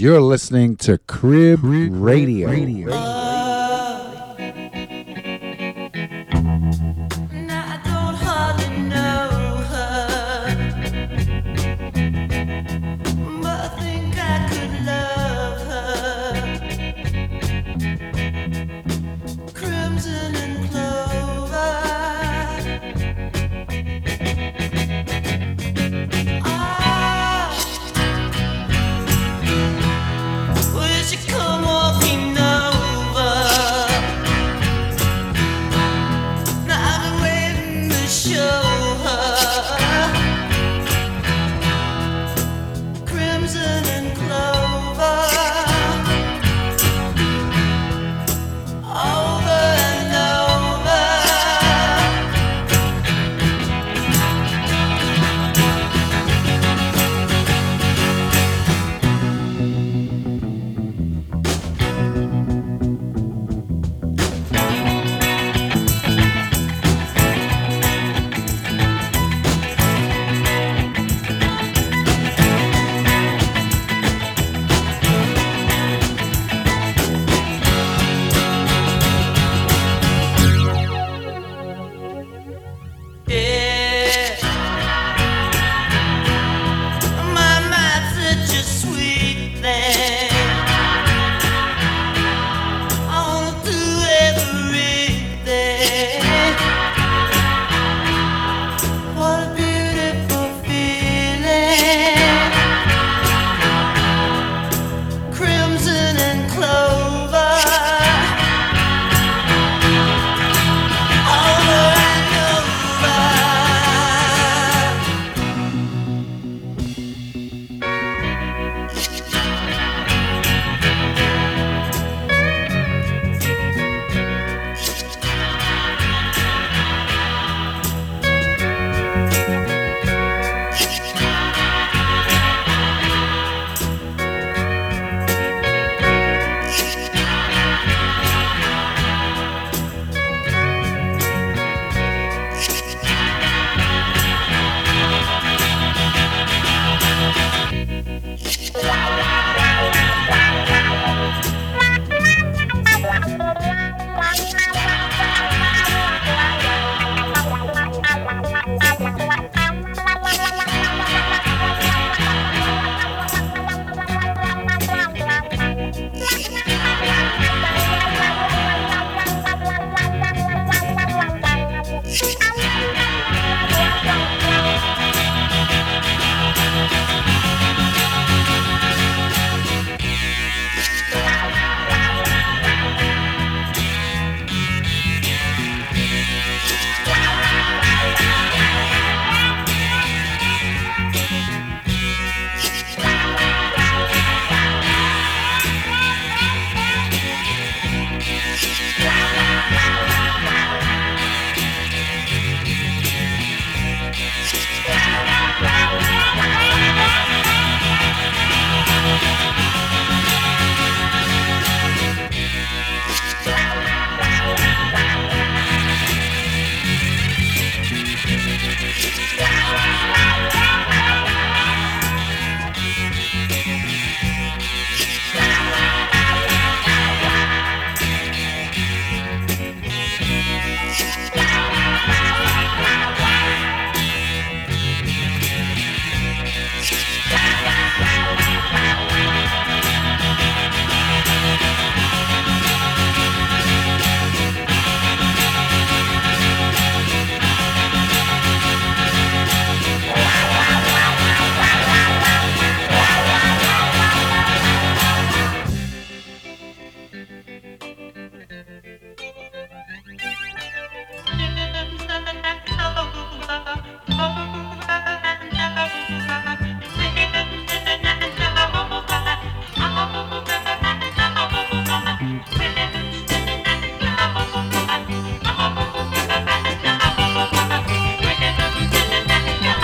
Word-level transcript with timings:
You're 0.00 0.22
listening 0.22 0.76
to 0.78 0.96
Crib, 0.96 1.60
Radio. 1.62 2.48
Radio. 2.48 3.19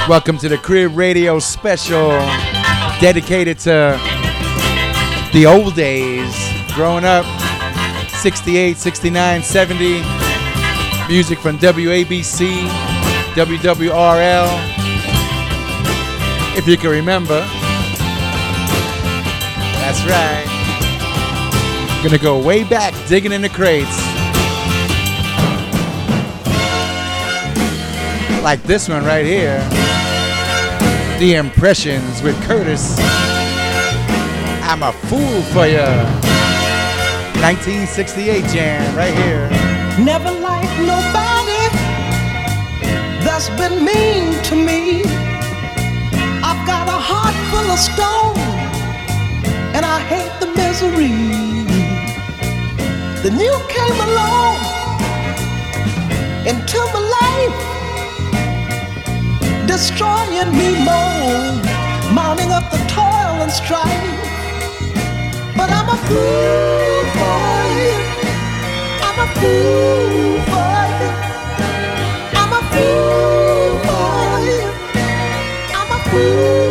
Welcome 0.08 0.38
to 0.38 0.48
the 0.48 0.56
Crib 0.56 0.96
Radio 0.96 1.40
special 1.40 2.10
dedicated 3.00 3.58
to 3.60 3.98
the 5.32 5.46
old 5.46 5.74
days, 5.74 6.32
growing 6.76 7.04
up, 7.04 7.26
68, 8.10 8.76
69, 8.76 9.42
70. 9.42 10.02
Music 11.08 11.40
from 11.40 11.58
WABC, 11.58 12.68
WWRL. 13.34 14.46
If 16.56 16.68
you 16.68 16.76
can 16.76 16.90
remember. 16.90 17.40
That's 19.80 20.04
right. 20.04 20.46
Gonna 22.04 22.18
go 22.18 22.40
way 22.40 22.62
back 22.62 22.94
digging 23.08 23.32
in 23.32 23.42
the 23.42 23.48
crates. 23.48 24.00
Like 28.44 28.62
this 28.62 28.88
one 28.88 29.04
right 29.04 29.26
here. 29.26 29.68
The 31.18 31.34
Impressions 31.34 32.20
with 32.22 32.40
Curtis. 32.42 32.94
I'm 34.68 34.82
a 34.82 34.92
fool 34.92 35.40
for 35.54 35.66
you. 35.66 35.86
1968 37.40 38.44
jam 38.52 38.94
right 38.94 39.14
here. 39.14 39.48
Never 40.04 40.30
liked 40.30 40.78
nobody 40.80 41.56
that's 43.24 43.48
been 43.50 43.82
mean 43.82 44.42
to 44.44 44.54
me. 44.54 45.04
I've 46.44 46.66
got 46.66 46.86
a 46.86 47.00
heart 47.08 47.34
full 47.50 47.70
of 47.70 47.78
stone 47.78 48.36
and 49.74 49.86
I 49.86 49.98
hate 50.00 50.38
the 50.38 50.48
misery. 50.54 51.16
Then 53.22 53.40
you 53.40 53.56
came 53.68 53.98
along 54.08 54.56
into 56.46 56.78
my 56.92 57.00
life, 57.20 57.75
destroying 59.66 60.50
me 60.52 60.68
more, 60.84 61.52
mounting 62.12 62.50
up 62.50 62.70
the 62.70 62.78
toil 62.88 63.42
and 63.42 63.50
strife. 63.50 64.06
But 65.56 65.70
I'm 65.70 65.88
a 65.88 65.98
fool 66.06 67.02
for 67.16 67.56
you. 67.78 67.94
I'm 69.06 69.18
a 69.24 69.28
fool 69.38 70.40
for 70.50 70.78
you. 70.98 71.10
I'm 72.40 72.52
a 72.52 72.62
fool 72.72 73.70
for 73.86 74.40
you. 74.48 74.62
I'm 75.78 75.90
a 75.96 75.98
fool 76.10 76.65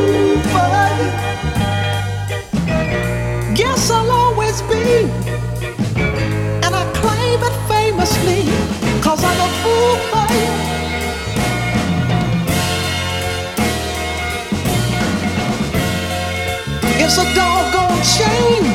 It's 17.18 17.24
a 17.24 17.34
doggone 17.34 18.04
shame 18.04 18.68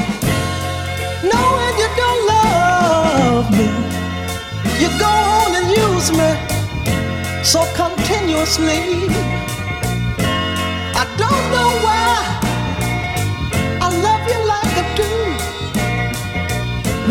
knowing 1.31 1.75
you 1.77 1.89
don't 1.95 2.23
love 2.27 3.51
me. 3.53 3.69
You 4.81 4.89
go 4.99 5.13
on 5.37 5.51
and 5.61 5.69
use 5.69 6.09
me 6.11 6.31
so 7.45 7.61
continuously. 7.77 8.81
I 10.97 11.05
don't 11.21 11.47
know 11.53 11.71
why 11.85 12.17
I 13.85 13.89
love 14.07 14.25
you 14.33 14.41
like 14.55 14.75
I 14.85 14.87
do 14.97 15.13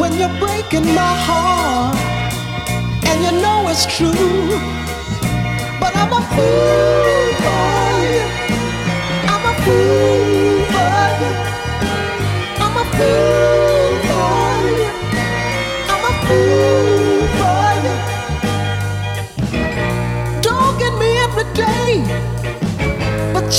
when 0.02 0.12
you're 0.18 0.36
breaking 0.40 0.88
my 0.96 1.14
heart 1.28 1.96
and 3.06 3.18
you 3.24 3.34
know 3.40 3.70
it's 3.70 3.86
true. 3.86 4.58
But 5.80 5.96
I'm 5.96 6.12
a 6.12 6.22
fool 6.34 7.26
for 7.44 8.00
you. 8.16 8.26
I'm 9.30 9.44
a 9.46 9.54
fool 9.62 10.59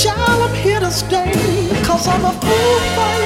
child, 0.01 0.49
I'm 0.49 0.55
here 0.55 0.79
to 0.79 0.91
stay. 0.91 1.69
Cause 1.83 2.07
I'm 2.07 2.25
a 2.25 2.31
fool 2.31 2.79
for. 2.95 3.11
You 3.15 3.20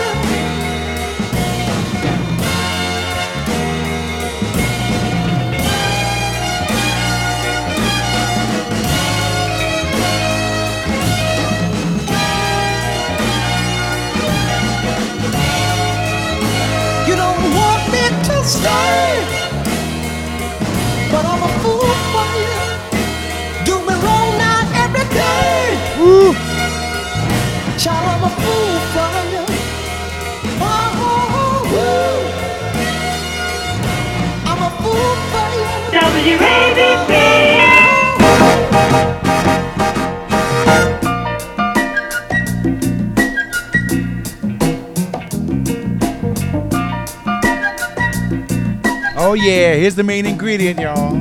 Oh 49.17 49.33
yeah, 49.33 49.75
here's 49.75 49.93
the 49.93 50.03
main 50.03 50.25
ingredient, 50.25 50.79
y'all. 50.79 51.15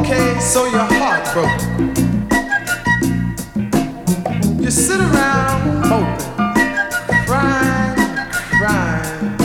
Okay, 0.00 0.40
so 0.40 0.64
you're 0.64 0.88
heartbroken. 0.88 1.94
You 4.62 4.70
sit 4.70 5.00
around 5.00 5.88
moping, 5.88 6.18
crying, 7.26 7.96
crying. 8.56 9.36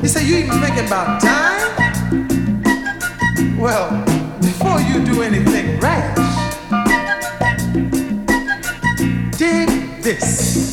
You 0.00 0.08
say 0.08 0.24
you 0.24 0.36
even 0.36 0.60
thinking 0.60 0.86
about 0.86 1.20
dying? 1.20 1.49
Well, 3.70 3.90
before 4.40 4.80
you 4.80 5.04
do 5.04 5.22
anything 5.22 5.78
rash, 5.78 6.16
dig 9.38 9.68
this. 10.02 10.72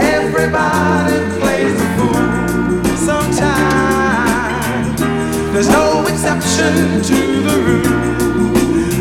Everybody 0.00 1.18
plays 1.38 1.74
the 1.78 1.86
fool 1.94 2.26
sometimes. 2.96 5.00
There's 5.52 5.68
no 5.68 6.04
exception 6.08 7.00
to 7.04 7.42
the 7.46 7.56
rule. 7.66 8.00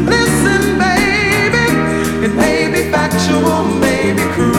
Listen, 0.06 0.78
baby, 0.78 1.66
it 2.24 2.34
may 2.36 2.70
be 2.72 2.82
factual, 2.92 3.64
may 3.80 4.14
be 4.14 4.22
cruel. 4.34 4.51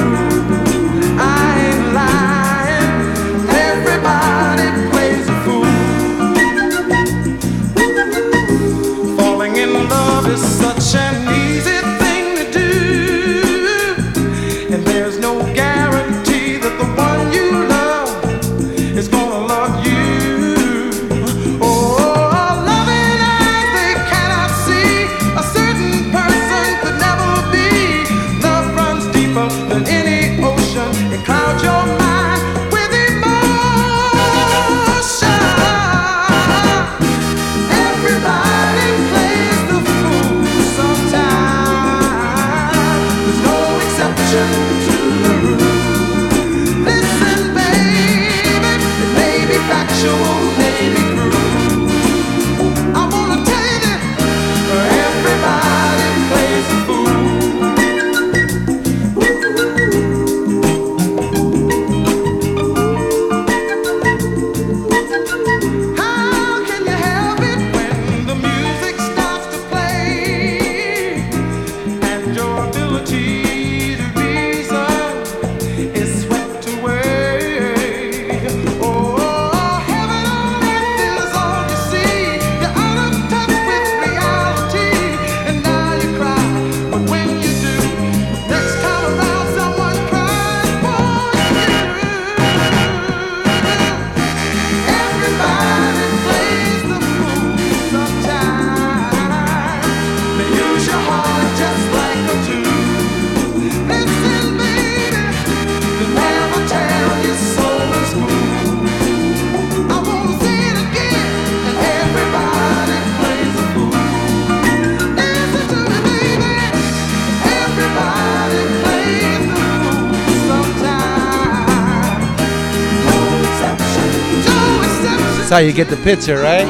How 125.52 125.58
you 125.58 125.70
get 125.70 125.88
the 125.90 125.96
picture, 125.98 126.38
right? 126.40 126.64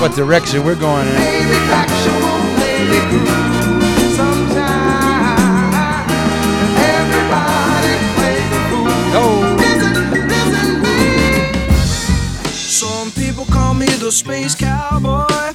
What 0.00 0.14
direction 0.14 0.64
we're 0.64 0.74
going 0.74 1.06
in. 1.06 1.14
Baby, 1.16 1.52
factual, 1.68 2.56
baby, 2.56 2.98
groove. 3.10 3.28
Sometimes 4.16 5.74
everybody 6.80 7.94
plays 8.16 8.48
the 8.48 8.60
fool. 8.70 8.88
Oh, 9.20 9.54
Listen, 9.58 9.94
listen, 10.32 10.80
me. 10.80 12.48
Some 12.48 13.10
people 13.10 13.44
call 13.44 13.74
me 13.74 13.84
the 13.84 14.10
space 14.10 14.54
cowboy. 14.54 15.52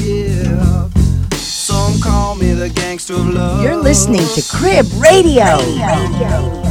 Yeah. 0.00 0.88
Some 1.36 2.00
call 2.00 2.34
me 2.34 2.52
the 2.52 2.68
gangster 2.68 3.14
of 3.14 3.28
love. 3.28 3.62
You're 3.62 3.76
listening 3.76 4.26
to 4.34 4.42
Crib 4.50 4.86
Radio. 5.00 5.58
Some 5.58 6.61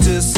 of 0.00 0.04
the 0.04 0.37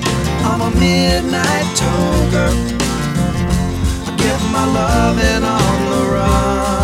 I'm 0.43 0.61
a 0.61 0.71
midnight 0.79 1.67
toker. 1.79 2.51
I 4.07 4.15
get 4.17 4.39
my 4.51 4.65
loving 4.65 5.43
on 5.43 5.85
the 5.91 6.11
run. 6.11 6.80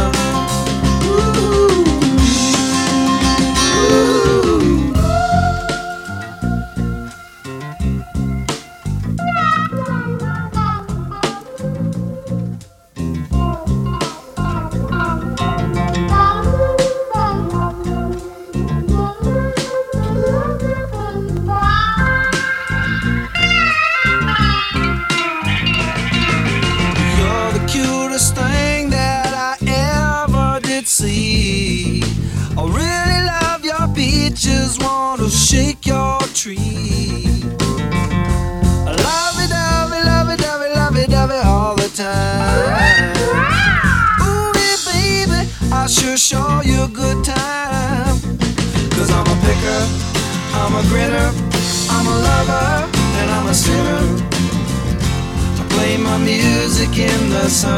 Music 56.79 56.99
in 56.99 57.29
the 57.31 57.49
sun. 57.49 57.73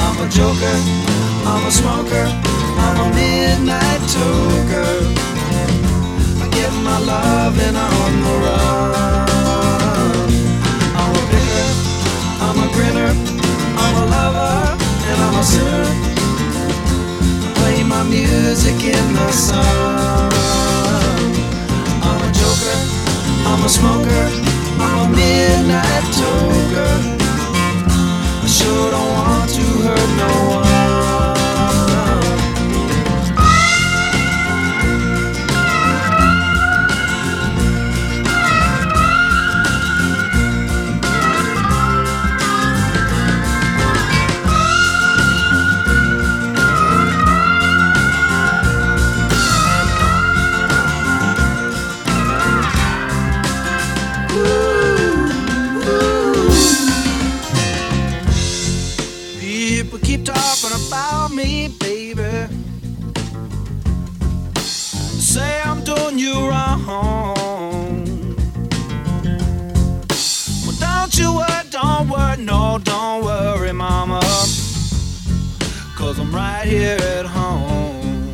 I'm 0.00 0.16
a 0.24 0.28
joker, 0.30 0.76
I'm 1.44 1.66
a 1.66 1.70
smoker, 1.70 2.24
I'm 2.80 2.96
a 3.04 3.14
midnight 3.14 4.00
toker. 4.08 4.88
I 6.40 6.48
get 6.48 6.72
my 6.82 6.98
loving 6.98 7.76
on 7.76 8.12
the 8.24 8.34
run. 8.44 10.28
I'm 10.96 11.12
a 11.12 11.22
picker, 11.30 11.68
I'm 12.46 12.58
a 12.64 12.68
grinner, 12.72 13.12
I'm 13.82 13.94
a 14.02 14.06
lover, 14.14 14.78
and 15.10 15.18
I'm 15.26 15.36
a 15.36 15.44
sinner. 15.44 15.86
I 17.44 17.52
play 17.56 17.84
my 17.84 18.02
music 18.04 18.82
in 18.82 19.06
the 19.12 19.30
sun. 19.30 20.32
I'm 22.00 22.20
a 22.26 22.30
joker, 22.32 22.78
I'm 23.44 23.62
a 23.62 23.68
smoker, 23.68 24.24
I'm 24.78 25.12
a 25.12 25.16
midnight 25.16 26.04
toker. 26.16 26.94
I 28.42 28.46
sure 28.46 28.90
don't 28.90 29.12
want 29.12 29.50
to 29.54 29.62
hurt 29.84 30.10
no 30.18 30.56
one. 30.56 30.65
Here 76.66 76.98
at 77.18 77.26
home. 77.26 78.32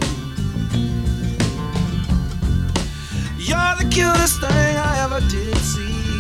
You're 3.37 3.75
the 3.79 3.89
cutest 3.91 4.41
thing 4.41 4.77
I 4.91 5.05
ever 5.05 5.21
did 5.29 5.57
see. 5.59 6.19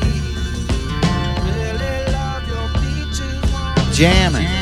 Really 1.48 2.12
love 2.12 2.46
your 2.52 2.68
peaches. 2.82 3.96
jamming. 3.96 4.61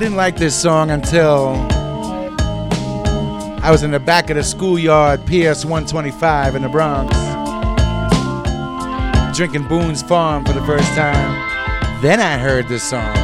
Didn't 0.00 0.16
like 0.16 0.38
this 0.38 0.58
song 0.58 0.90
until 0.90 1.50
I 3.62 3.68
was 3.70 3.82
in 3.82 3.90
the 3.90 4.00
back 4.00 4.30
of 4.30 4.36
the 4.36 4.42
schoolyard 4.42 5.20
PS 5.26 5.66
125 5.66 6.54
in 6.54 6.62
the 6.62 6.70
Bronx, 6.70 7.14
drinking 9.36 9.68
Boone's 9.68 10.02
Farm 10.02 10.46
for 10.46 10.54
the 10.54 10.64
first 10.64 10.88
time. 10.94 12.00
Then 12.00 12.18
I 12.18 12.38
heard 12.38 12.66
this 12.66 12.82
song. 12.82 13.14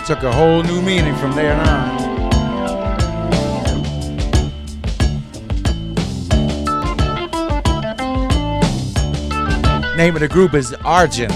It 0.00 0.06
took 0.06 0.22
a 0.22 0.32
whole 0.32 0.62
new 0.62 0.80
meaning 0.80 1.14
from 1.16 1.32
there 1.32 1.54
on. 1.54 1.98
Name 9.94 10.14
of 10.14 10.20
the 10.20 10.28
group 10.28 10.54
is 10.54 10.72
Argent 10.86 11.34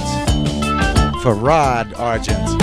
for 1.23 1.35
Rod 1.35 1.93
Argent. 1.93 2.62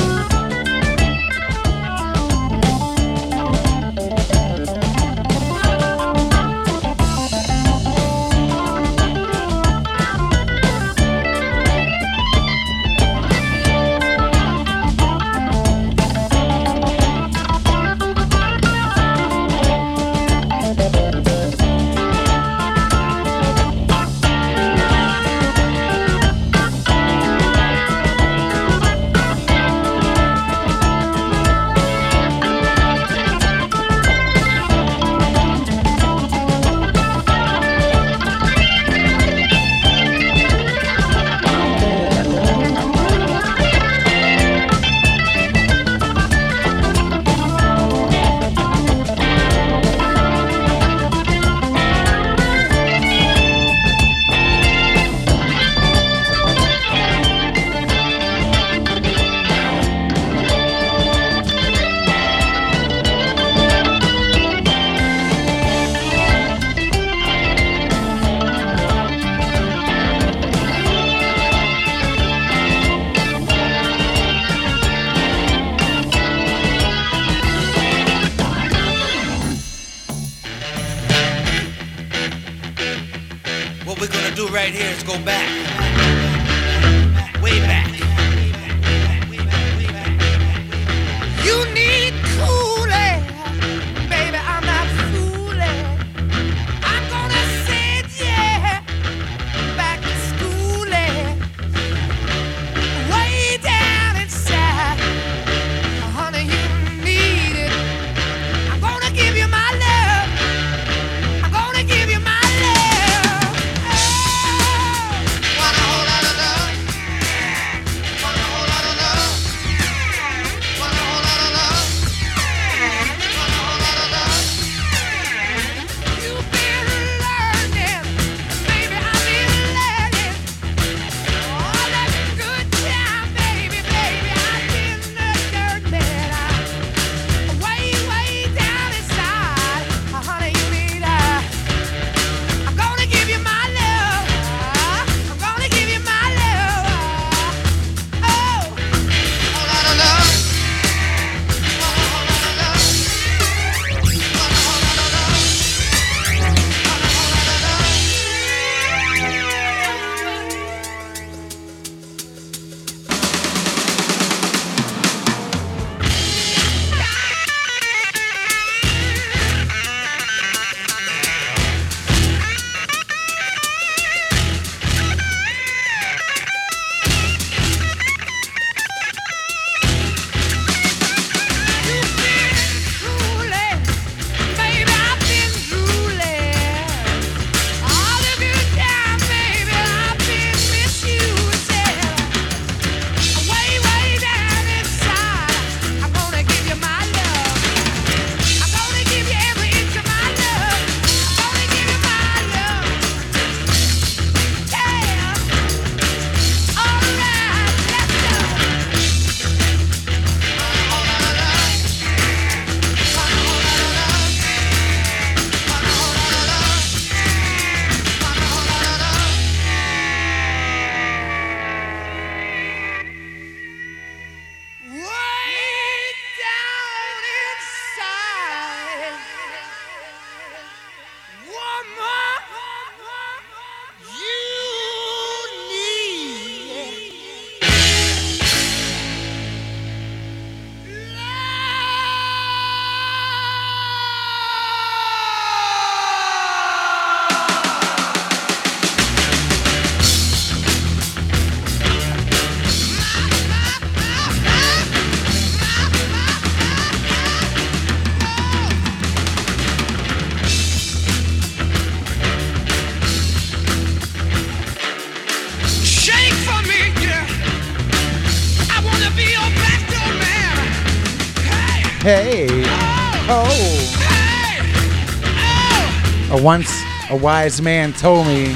Once 276.49 276.81
a 277.11 277.15
wise 277.15 277.61
man 277.61 277.93
told 277.93 278.25
me 278.25 278.55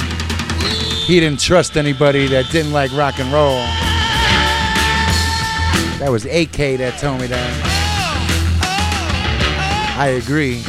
he 1.06 1.20
didn't 1.20 1.40
trust 1.40 1.78
anybody 1.78 2.26
that 2.26 2.50
didn't 2.52 2.72
like 2.72 2.92
rock 2.94 3.20
and 3.20 3.32
roll. 3.32 3.60
That 6.00 6.10
was 6.10 6.26
AK 6.26 6.80
that 6.80 6.98
told 6.98 7.22
me 7.22 7.28
that. 7.28 7.54
I 9.96 10.08
agree. 10.08 10.64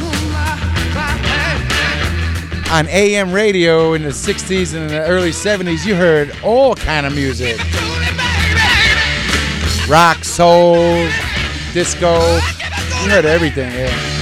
On 2.71 2.87
AM 2.89 3.33
radio 3.33 3.93
in 3.95 4.03
the 4.03 4.09
60s 4.09 4.75
and 4.75 4.83
in 4.83 4.89
the 4.89 5.03
early 5.07 5.31
70s, 5.31 5.83
you 5.83 5.95
heard 5.95 6.31
all 6.43 6.75
kind 6.75 7.07
of 7.07 7.15
music. 7.15 7.57
Rock, 9.89 10.23
soul, 10.23 11.09
disco. 11.73 12.19
You 13.01 13.09
heard 13.09 13.25
everything, 13.25 13.73
yeah. 13.73 14.14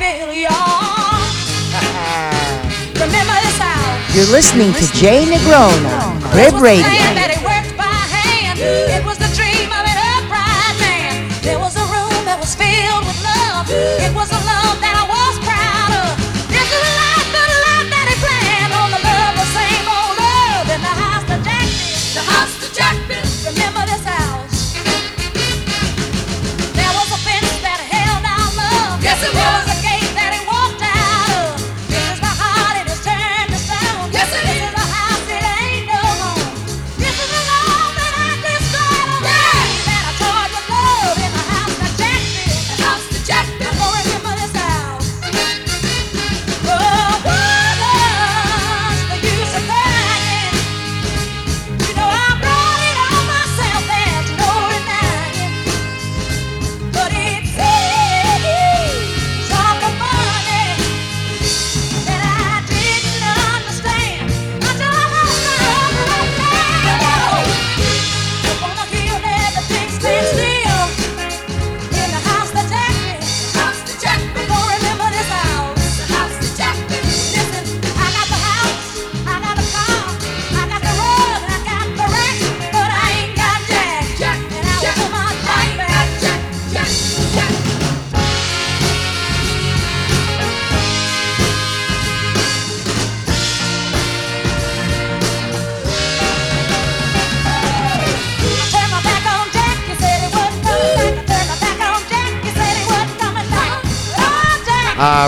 failure. 0.00 0.48
Remember 2.96 3.36
this. 3.44 3.60
You're 4.16 4.32
listening 4.32 4.72
to 4.72 4.86
Jay 4.94 5.24
Negron 5.24 5.76
on, 6.00 6.20
Crib 6.32 6.54
Radio. 6.60 7.39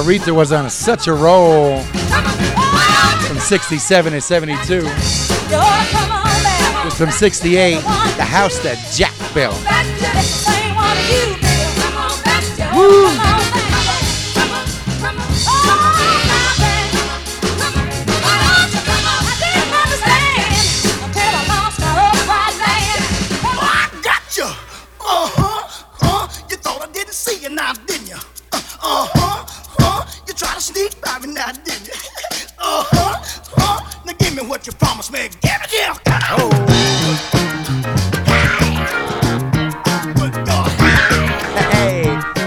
Aretha 0.02 0.34
was 0.34 0.50
on 0.50 0.68
such 0.68 1.06
a 1.06 1.12
roll 1.12 1.80
from 1.80 3.38
67 3.38 4.12
to 4.12 4.20
72. 4.20 4.80
From 6.96 7.12
68, 7.12 7.74
the 7.76 8.24
house 8.24 8.58
that 8.64 8.78
Jack 8.92 9.14
built. 9.32 9.54
Woo! 12.74 13.31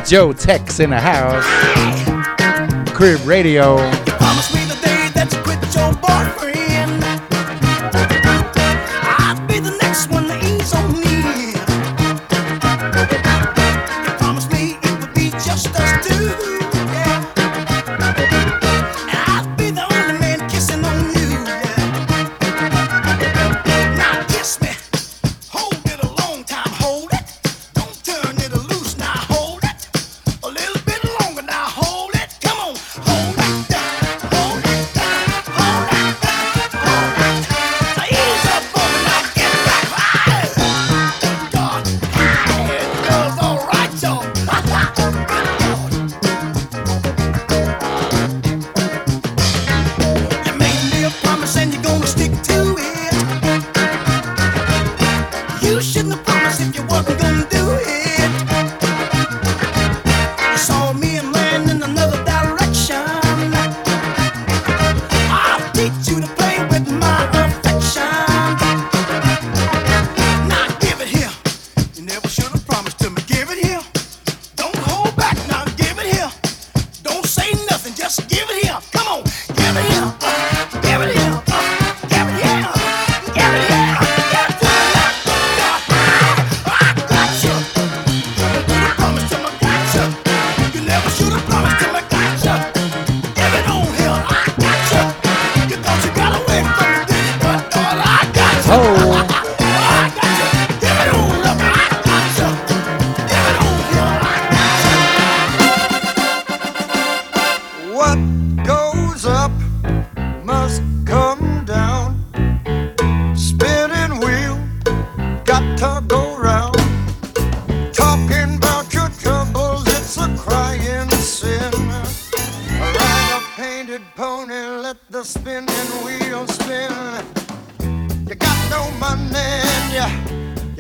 Joe 0.06 0.34
Tex 0.34 0.80
in 0.80 0.92
the 0.92 1.00
house. 1.00 1.44
Crib 2.96 3.26
Radio. 3.26 4.05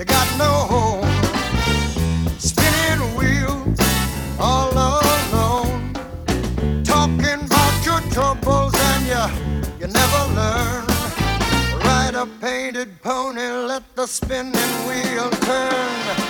Got 0.05 0.27
no 0.37 0.51
home. 0.73 1.09
Spinning 2.39 3.15
wheel 3.17 3.55
all 4.39 4.71
alone. 4.71 5.93
Talking 6.83 7.41
about 7.45 7.85
your 7.85 8.01
troubles 8.11 8.73
and 8.75 9.05
you, 9.11 9.25
you 9.79 9.87
never 9.87 10.21
learn. 10.39 10.85
Ride 11.81 12.15
a 12.15 12.25
painted 12.41 13.01
pony, 13.01 13.41
let 13.41 13.83
the 13.95 14.07
spinning 14.07 14.73
wheel 14.87 15.29
turn. 15.29 16.24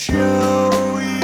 Show 0.00 0.98
you 0.98 1.19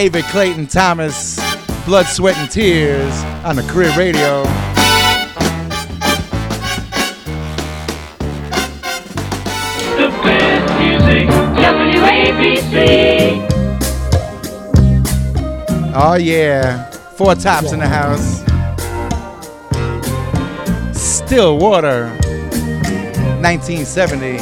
David 0.00 0.24
Clayton 0.30 0.66
Thomas, 0.66 1.38
Blood, 1.84 2.06
Sweat, 2.06 2.34
and 2.38 2.50
Tears 2.50 3.12
on 3.44 3.54
the 3.54 3.62
Crib 3.64 3.94
Radio. 3.98 4.44
The 9.98 10.08
best 10.24 10.72
music. 10.80 11.28
WABC. 11.60 12.72
Oh, 15.94 16.14
yeah. 16.14 16.90
Four 17.18 17.34
tops 17.34 17.72
in 17.72 17.78
the 17.80 17.86
house. 17.86 18.40
Stillwater, 20.98 22.08
1970. 23.42 24.38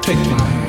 Take 0.00 0.59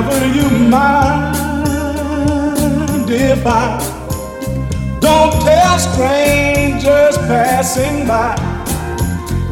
Never 0.00 0.26
you 0.28 0.48
mind 0.70 1.34
if 3.10 3.44
I 3.44 3.80
don't 5.00 5.32
tell 5.42 5.78
strangers 5.80 7.18
passing 7.26 8.06
by. 8.06 8.36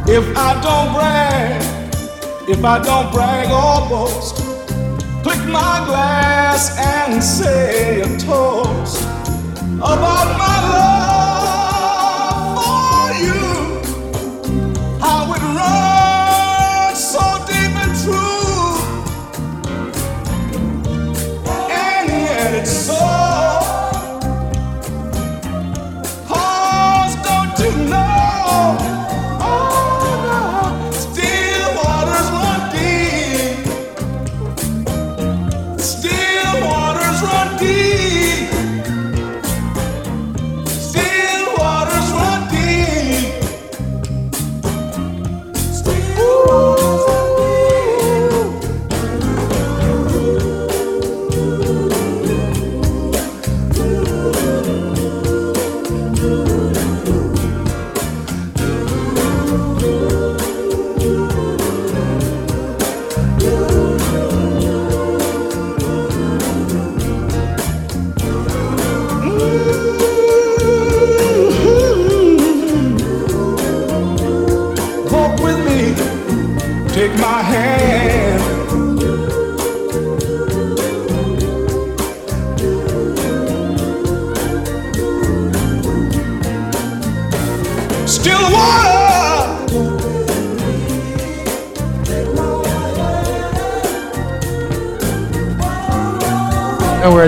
If 0.06 0.24
I 0.36 0.54
don't 0.62 0.94
brag, 0.94 1.60
if 2.48 2.64
I 2.64 2.78
don't 2.78 3.12
brag 3.12 3.50
or 3.50 3.88
boast, 3.88 4.36
click 5.24 5.42
my 5.48 5.82
glass 5.84 6.78
and 6.78 7.20
say 7.20 8.02
a 8.02 8.16
toast 8.16 9.02
about 9.82 10.38
my 10.38 10.65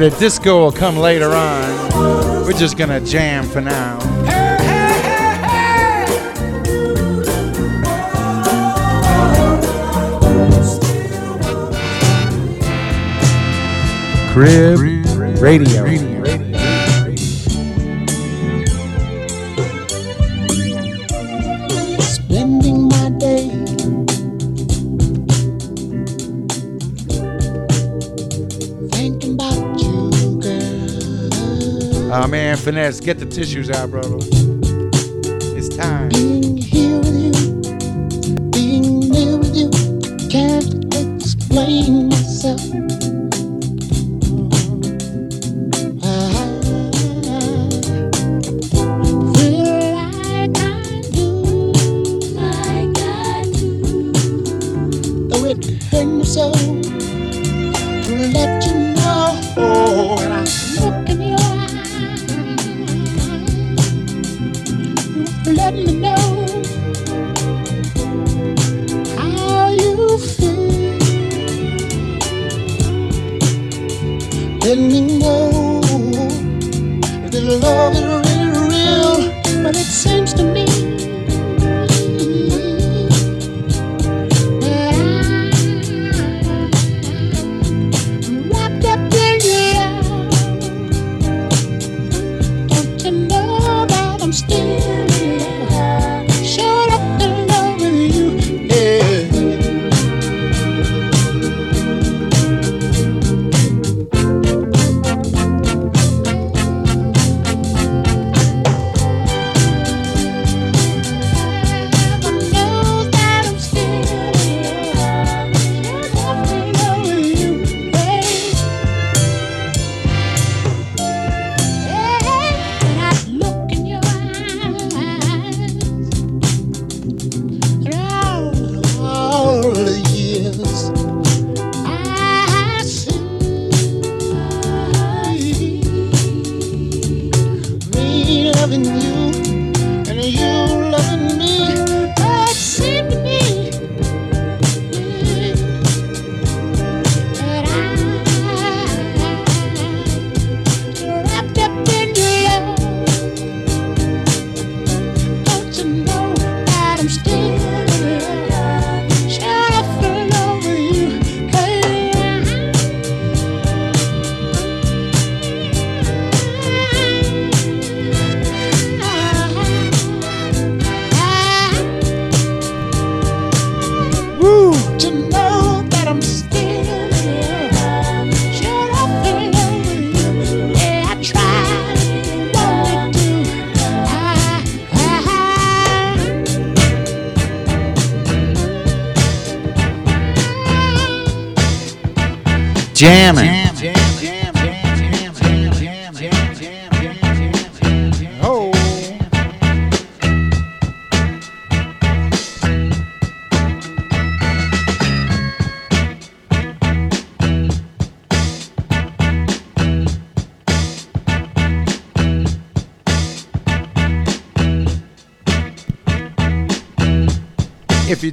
word, 0.01 0.13
the 0.13 0.19
disco 0.19 0.65
will 0.65 0.73
come 0.73 0.97
later 0.97 1.31
on. 1.31 2.45
We're 2.45 2.53
just 2.53 2.77
gonna 2.77 3.01
jam 3.01 3.45
for 3.45 3.61
now. 3.61 3.99
Crib 14.33 14.79
Radio. 15.41 16.08
man 32.29 32.57
Finesse, 32.57 33.01
get 33.01 33.19
the 33.19 33.27
tissues 33.27 33.71
out, 33.71 33.91
brother. 33.91 34.48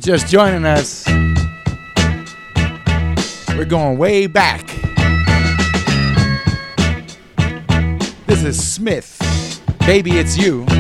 just 0.06 0.28
joining 0.28 0.66
us, 0.66 1.04
we're 3.58 3.66
going 3.66 3.98
way 3.98 4.28
back. 4.28 4.68
This 8.28 8.44
is 8.44 8.74
Smith. 8.74 9.20
Baby, 9.80 10.20
it's 10.20 10.38
you. 10.38 10.75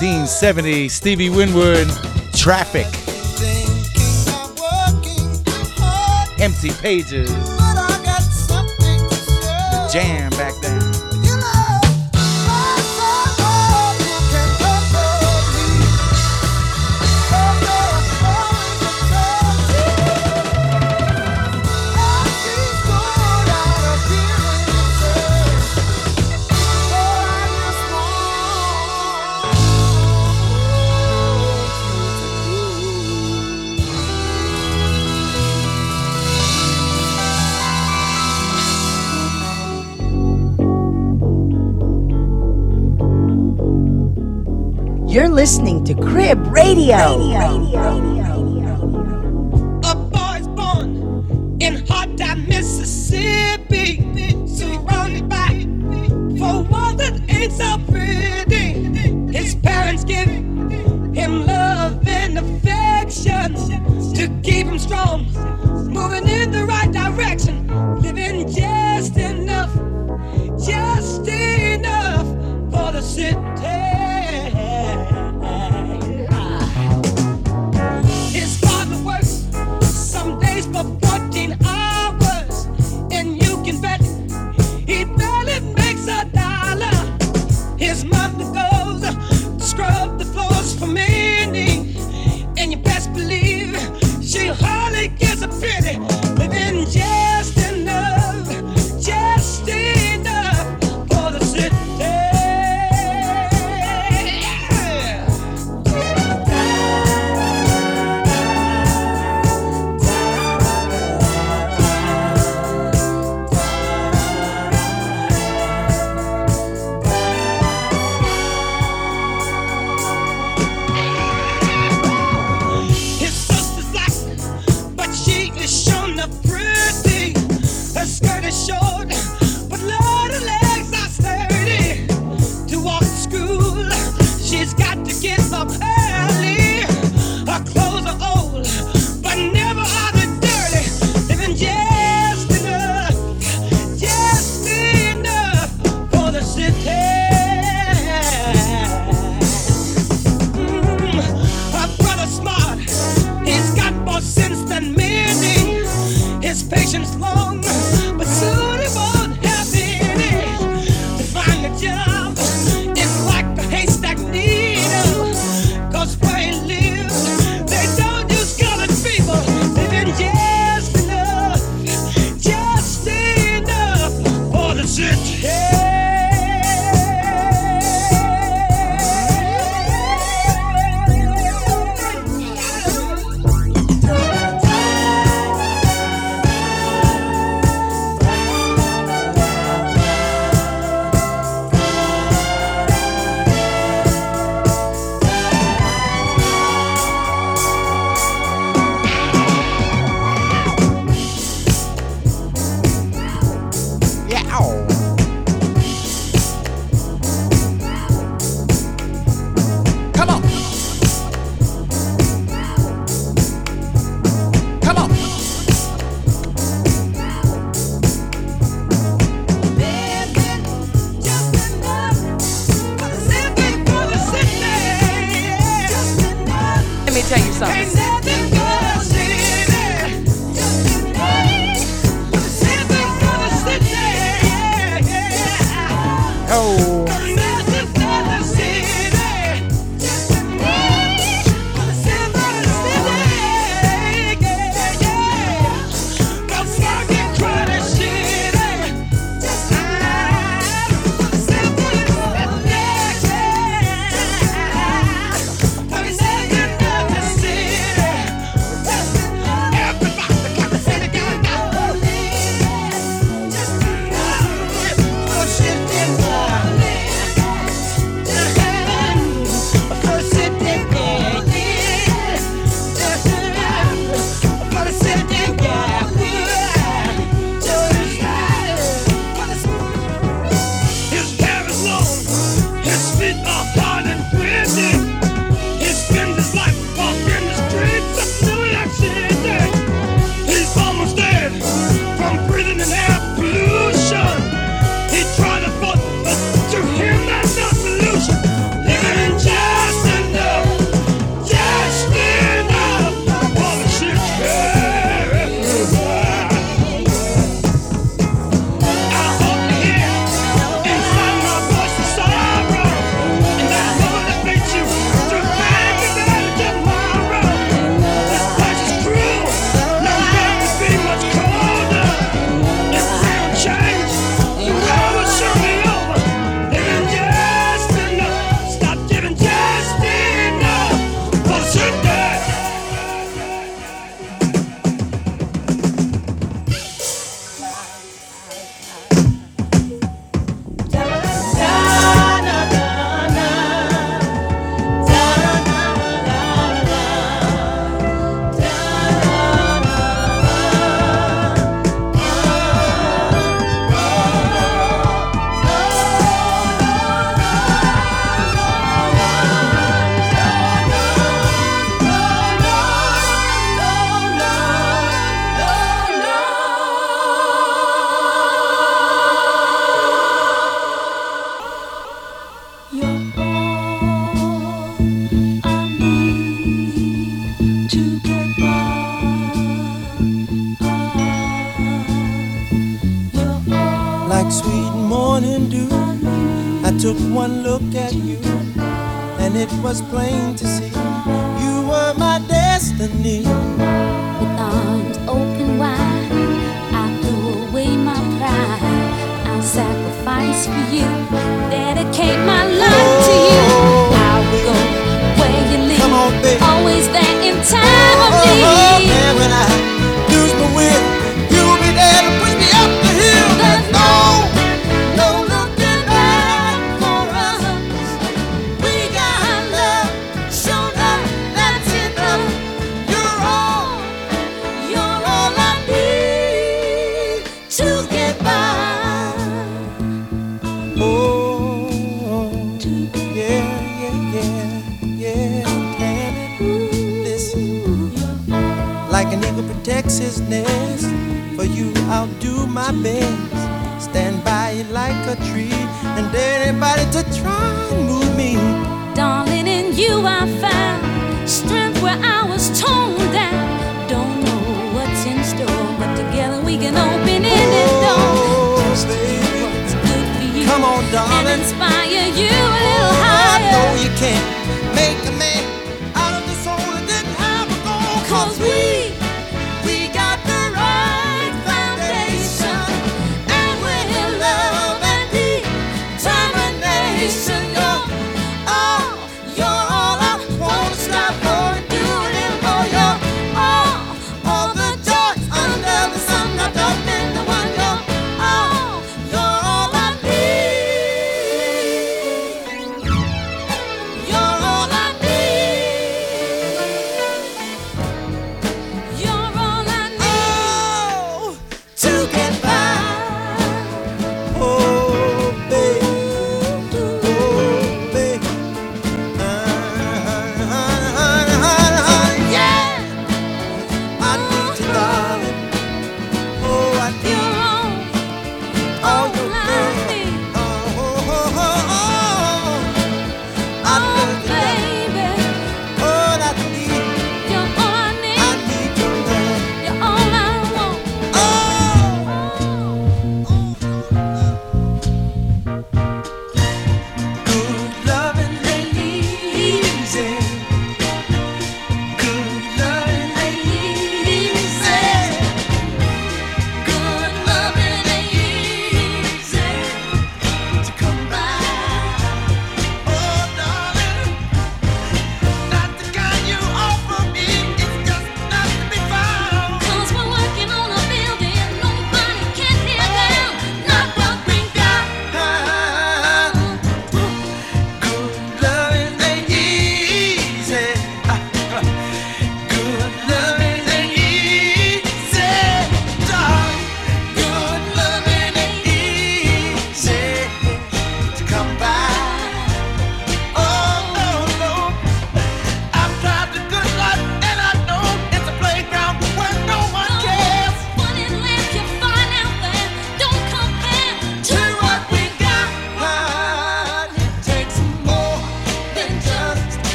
1970, 0.00 0.88
Stevie 0.88 1.28
Winwood, 1.28 1.88
Traffic. 2.32 2.86
Empty 6.38 6.70
pages. 6.80 7.28
The 9.68 9.90
jam 9.92 10.30
back 10.30 10.54
then. 10.62 10.67
listening 45.38 45.84
to 45.84 45.94
Crib 45.94 46.44
Radio. 46.48 46.96
Radio. 47.16 47.38
Radio. 48.26 48.74
A 49.84 49.94
boy's 49.94 50.48
born 50.48 51.56
in 51.60 51.86
Hot 51.86 52.08
Mississippi, 52.48 53.98
surrounded 54.48 55.28
by 55.28 55.60
for 56.36 56.64
one 56.64 56.96
that 56.96 57.22
ain't 57.28 57.52
so 57.52 57.78
pretty. 57.88 59.32
His 59.32 59.54
parents 59.54 60.02
give 60.02 60.26
him 60.26 61.46
love 61.46 62.04
and 62.08 62.36
affection 62.36 63.54
to 64.14 64.40
keep 64.42 64.66
him 64.66 64.76
strong 64.76 65.24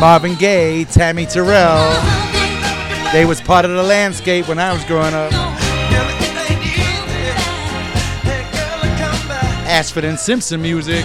Marvin 0.00 0.34
Gaye, 0.34 0.84
Tammi 0.86 1.26
Terrell. 1.26 1.92
They 3.12 3.26
was 3.26 3.38
part 3.42 3.66
of 3.66 3.70
the 3.72 3.82
landscape 3.82 4.48
when 4.48 4.58
I 4.58 4.72
was 4.72 4.82
growing 4.86 5.12
up. 5.12 5.30
Ashford 9.68 10.04
and 10.04 10.18
Simpson 10.18 10.62
music. 10.62 11.04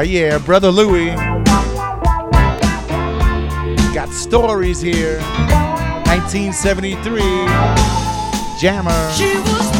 Ah, 0.00 0.02
yeah, 0.02 0.38
Brother 0.38 0.70
Louie. 0.70 1.14
Got 3.92 4.08
stories 4.08 4.80
here. 4.80 5.20
1973. 6.08 7.20
Jammer. 8.58 9.79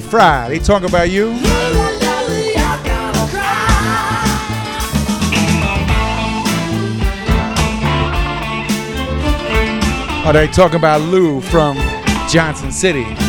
Fry, 0.00 0.48
they 0.48 0.58
talking 0.58 0.88
about 0.88 1.10
you? 1.10 1.30
Are 10.24 10.32
they 10.32 10.46
talking 10.48 10.76
about 10.76 11.00
Lou 11.00 11.40
from 11.40 11.76
Johnson 12.28 12.70
City? 12.70 13.27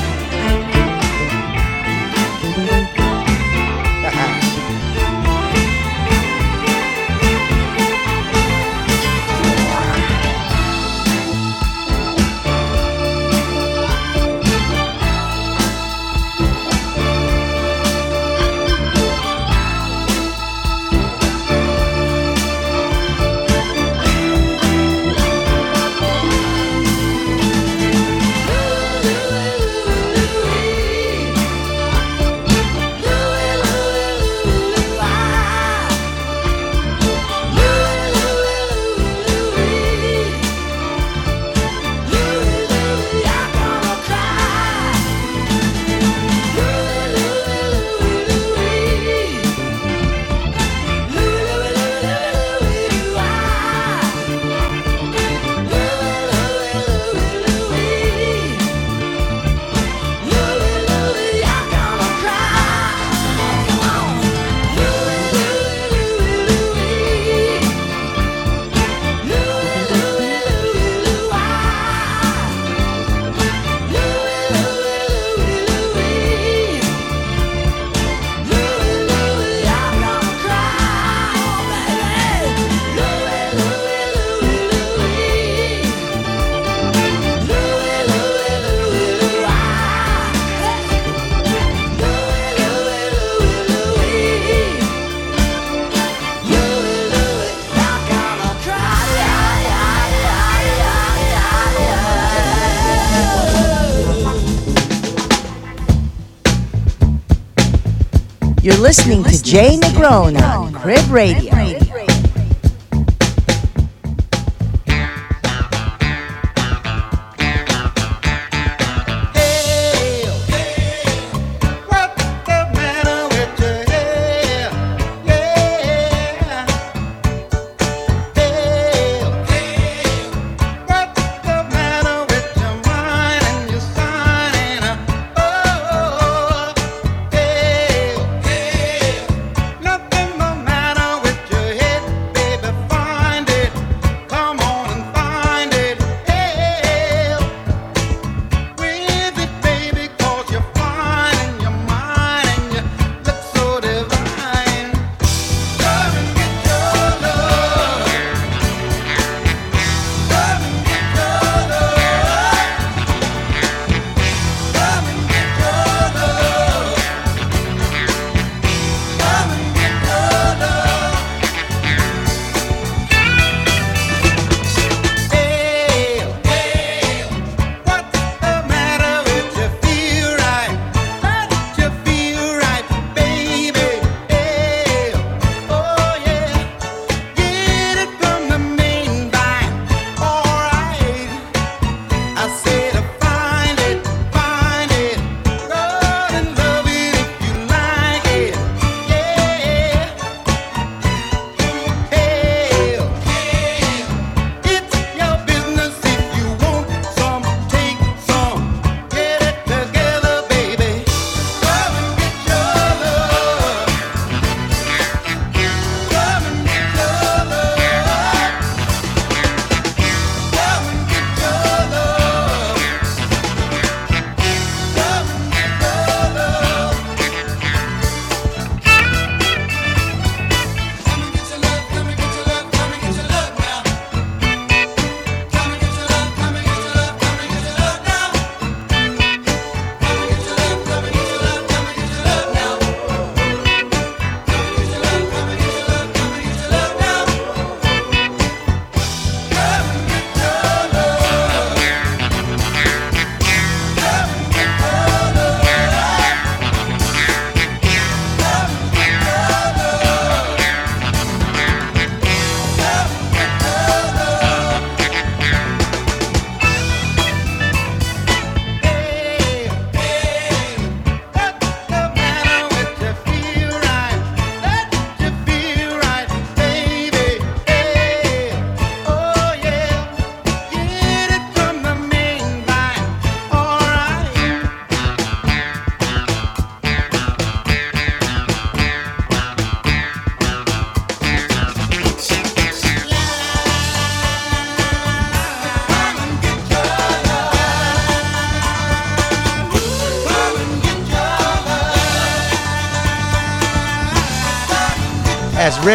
Listening 108.89 109.23
to 109.23 109.43
Jay 109.43 109.77
Negron 109.77 110.35
on 110.41 110.73
Crib 110.73 111.11
Radio. 111.11 111.48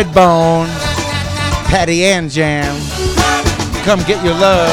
Redbone, 0.04 0.68
Patty 1.66 2.04
and 2.04 2.30
Jam. 2.30 2.80
Come 3.84 4.00
get 4.00 4.22
your 4.24 4.34
love. 4.34 4.68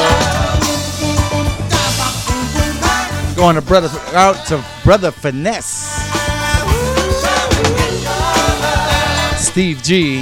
Going 3.34 3.56
to 3.56 3.62
brother 3.62 3.88
out 4.14 4.46
to 4.48 4.62
brother 4.84 5.10
Finesse. 5.10 5.88
Steve 9.38 9.82
G. 9.82 10.18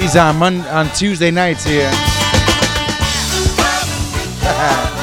He's 0.00 0.16
on 0.16 0.36
Monday, 0.36 0.68
on 0.70 0.88
Tuesday 0.90 1.30
nights 1.30 1.64
here. 1.64 1.90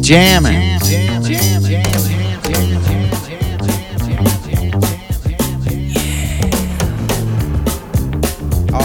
Jamming. 0.00 0.02
Jamming. 0.02 0.79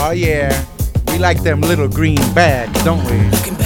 Oh 0.08 0.12
yeah, 0.12 0.64
we 1.08 1.18
like 1.18 1.42
them 1.42 1.62
little 1.62 1.88
green 1.88 2.22
bags, 2.36 2.84
don't 2.84 3.04
we? 3.06 3.65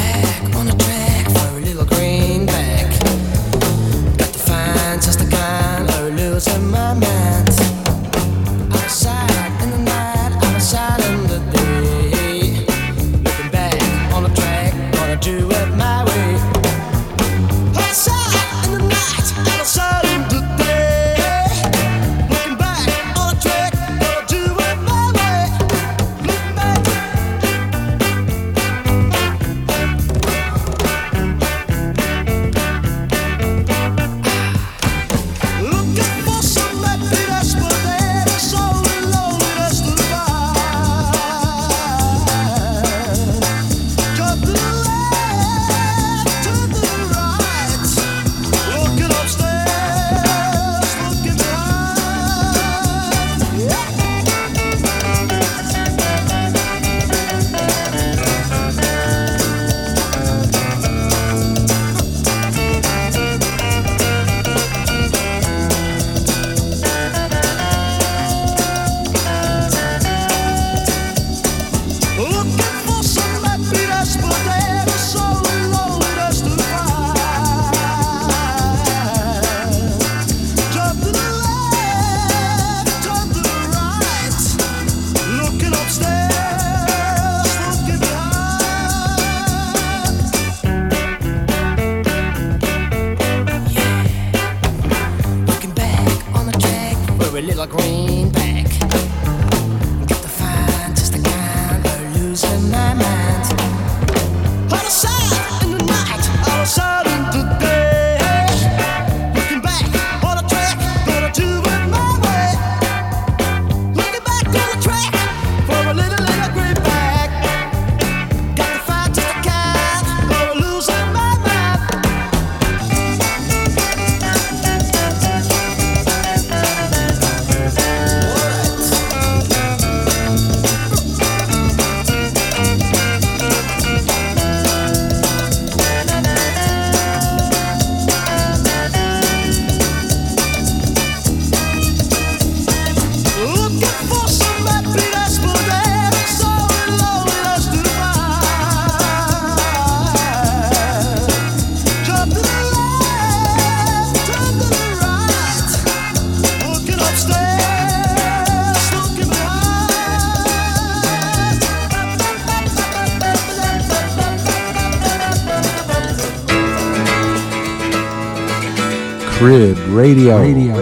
Radio. 170.10 170.40
Radio. 170.40 170.74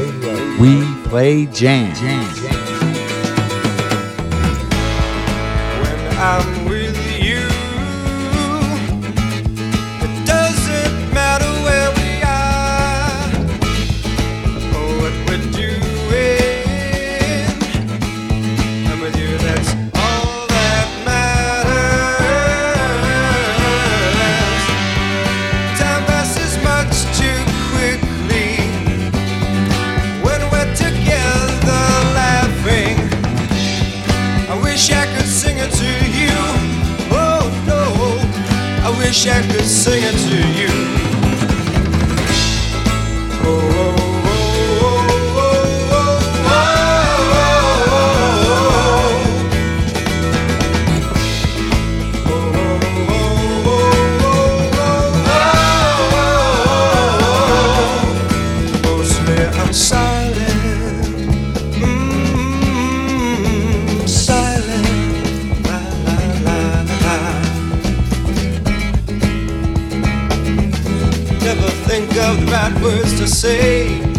We 0.57 0.85
play 1.09 1.47
jam. 1.47 1.93
jam. 1.95 2.36
think 71.99 72.11
of 72.17 72.45
the 72.45 72.51
right 72.51 72.81
words 72.83 73.19
to 73.19 73.27
say. 73.27 74.16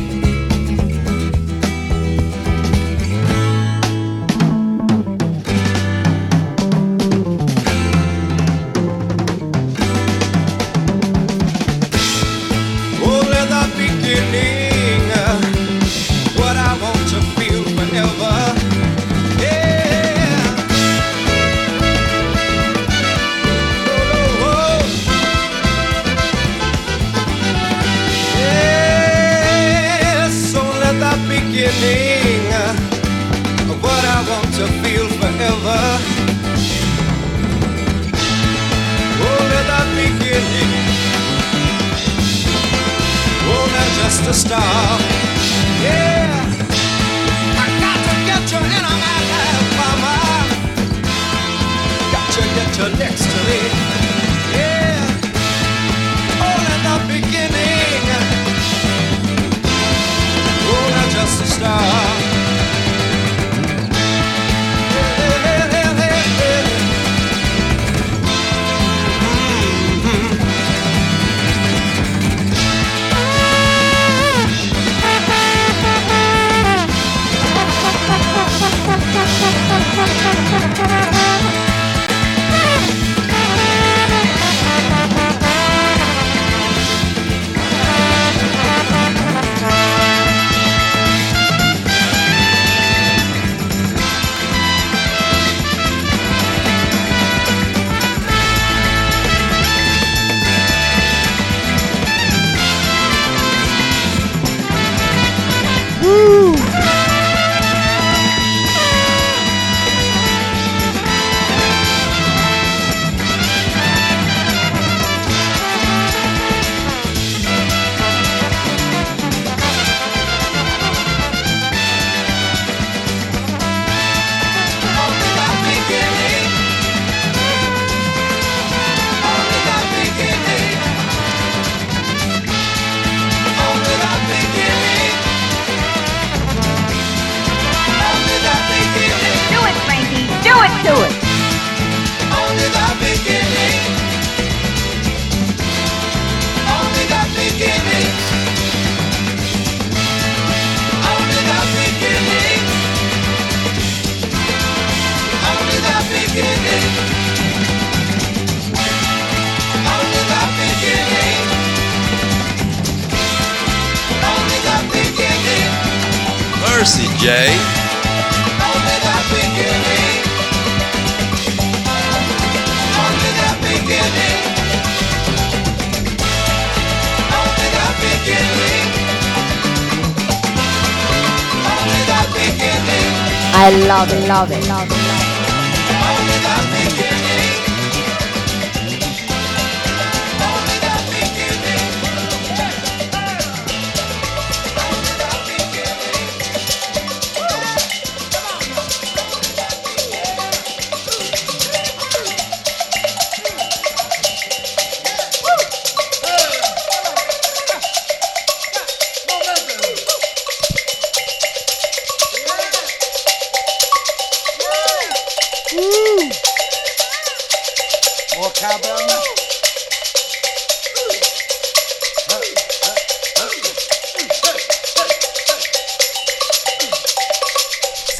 I 183.61 183.71
love 183.89 184.13
it, 184.13 184.29
love 184.29 184.53
it, 184.53 184.69
love 184.69 184.89
it. 184.89 185.08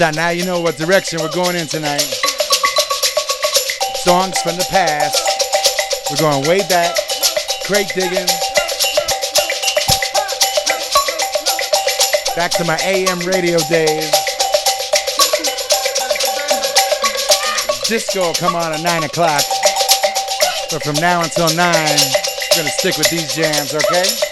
Now 0.01 0.29
you 0.31 0.45
know 0.45 0.61
what 0.61 0.77
direction 0.77 1.19
we're 1.21 1.33
going 1.33 1.57
in 1.57 1.67
tonight. 1.67 2.07
Songs 3.99 4.39
from 4.43 4.55
the 4.55 4.65
past. 4.71 5.19
We're 6.09 6.19
going 6.19 6.49
way 6.49 6.61
back. 6.69 6.95
Crate 7.67 7.91
digging. 7.97 8.27
Back 12.37 12.53
to 12.53 12.65
my 12.65 12.79
AM 12.85 13.19
radio 13.27 13.59
days. 13.69 14.11
Disco 17.89 18.21
will 18.21 18.35
come 18.35 18.55
on 18.55 18.73
at 18.73 18.81
9 18.81 19.03
o'clock. 19.03 19.43
But 20.71 20.85
from 20.85 20.95
now 21.01 21.23
until 21.23 21.49
9, 21.49 21.57
we're 21.59 22.55
going 22.55 22.67
to 22.67 22.73
stick 22.79 22.97
with 22.99 23.11
these 23.11 23.35
jams, 23.35 23.75
okay? 23.75 24.28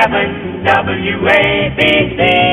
Seventy-seven 0.00 0.98
WABC. 1.20 2.49